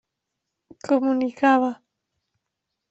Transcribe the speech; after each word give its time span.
Comunicava. 0.87 1.71